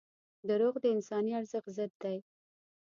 •دروغ 0.49 0.75
د 0.81 0.85
انساني 0.95 1.31
ارزښت 1.39 1.67
ضد 1.77 1.91
دي. 2.03 2.17